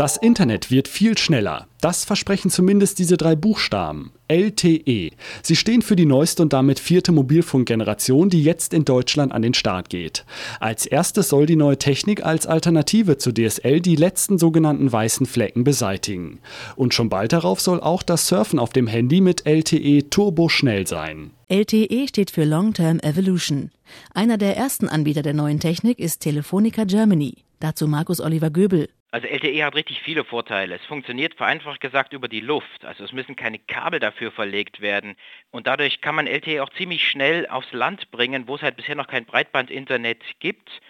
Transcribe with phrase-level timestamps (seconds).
[0.00, 1.66] Das Internet wird viel schneller.
[1.82, 4.12] Das versprechen zumindest diese drei Buchstaben.
[4.28, 5.10] LTE.
[5.42, 9.52] Sie stehen für die neueste und damit vierte Mobilfunkgeneration, die jetzt in Deutschland an den
[9.52, 10.24] Start geht.
[10.58, 15.64] Als erstes soll die neue Technik als Alternative zu DSL die letzten sogenannten weißen Flecken
[15.64, 16.38] beseitigen.
[16.76, 21.32] Und schon bald darauf soll auch das Surfen auf dem Handy mit LTE turboschnell sein.
[21.48, 23.70] LTE steht für Long Term Evolution.
[24.14, 27.34] Einer der ersten Anbieter der neuen Technik ist Telefonica Germany.
[27.58, 28.88] Dazu Markus Oliver Göbel.
[29.12, 30.76] Also LTE hat richtig viele Vorteile.
[30.76, 32.84] Es funktioniert vereinfacht gesagt über die Luft.
[32.84, 35.16] Also es müssen keine Kabel dafür verlegt werden.
[35.50, 38.94] Und dadurch kann man LTE auch ziemlich schnell aufs Land bringen, wo es halt bisher
[38.94, 40.80] noch kein Breitbandinternet gibt.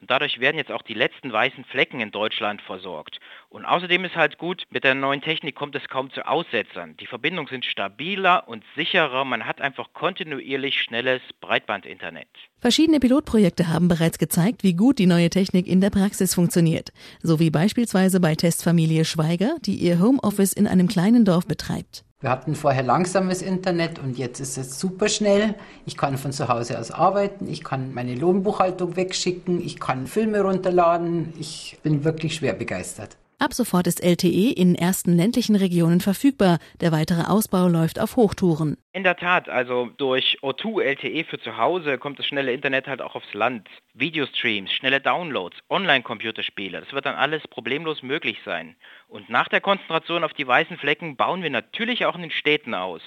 [0.00, 3.18] Und dadurch werden jetzt auch die letzten weißen Flecken in Deutschland versorgt.
[3.50, 6.96] Und außerdem ist halt gut, mit der neuen Technik kommt es kaum zu Aussetzern.
[6.98, 9.24] Die Verbindungen sind stabiler und sicherer.
[9.24, 12.28] Man hat einfach kontinuierlich schnelles Breitbandinternet.
[12.60, 16.90] Verschiedene Pilotprojekte haben bereits gezeigt, wie gut die neue Technik in der Praxis funktioniert.
[17.22, 22.04] So wie beispielsweise bei Testfamilie Schweiger, die ihr Homeoffice in einem kleinen Dorf betreibt.
[22.22, 25.54] Wir hatten vorher langsames Internet und jetzt ist es super schnell.
[25.86, 30.42] Ich kann von zu Hause aus arbeiten, ich kann meine Lohnbuchhaltung wegschicken, ich kann Filme
[30.42, 31.32] runterladen.
[31.40, 33.16] Ich bin wirklich schwer begeistert.
[33.38, 36.58] Ab sofort ist LTE in ersten ländlichen Regionen verfügbar.
[36.82, 38.76] Der weitere Ausbau läuft auf Hochtouren.
[38.92, 43.00] In der Tat, also durch O2 LTE für zu Hause kommt das schnelle Internet halt
[43.00, 43.68] auch aufs Land.
[43.94, 48.74] Videostreams, schnelle Downloads, Online-Computerspiele, das wird dann alles problemlos möglich sein.
[49.06, 52.74] Und nach der Konzentration auf die weißen Flecken bauen wir natürlich auch in den Städten
[52.74, 53.00] aus.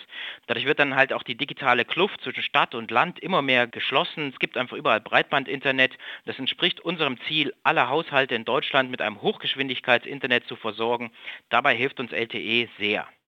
[0.48, 4.30] Dadurch wird dann halt auch die digitale Kluft zwischen Stadt und Land immer mehr geschlossen.
[4.30, 5.98] Es gibt einfach überall Breitbandinternet.
[6.24, 11.12] Das entspricht unserem Ziel, alle Haushalte in Deutschland mit einem Hochgeschwindigkeitsinternet zu versorgen.
[11.50, 13.06] Dabei hilft uns LTE sehr.